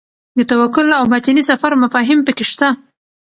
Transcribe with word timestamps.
د 0.37 0.39
توکل 0.51 0.87
او 0.99 1.03
باطني 1.11 1.43
سفر 1.49 1.71
مفاهیم 1.83 2.19
پکې 2.27 2.45
شته. 2.51 2.69